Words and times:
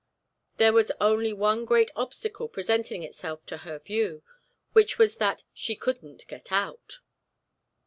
There 0.57 0.73
was 0.73 0.91
only 0.99 1.31
one 1.31 1.63
great 1.63 1.91
obstacle 1.95 2.47
presenting 2.49 3.03
itself 3.03 3.45
to 3.45 3.57
her 3.57 3.77
view, 3.77 4.23
which 4.73 4.97
was 4.97 5.17
that 5.17 5.43
"she 5.53 5.75
couldn't 5.75 6.25
get 6.25 6.51
out." 6.51 7.01